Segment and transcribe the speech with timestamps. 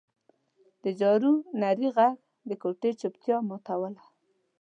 [0.83, 2.15] د جارو نري غږ
[2.49, 4.03] د کوټې چوپتیا ماتوله.